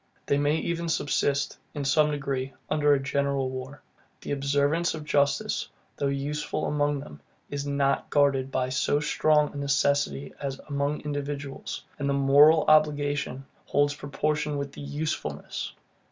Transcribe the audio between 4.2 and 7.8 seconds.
The observance of justice, though useful among them, is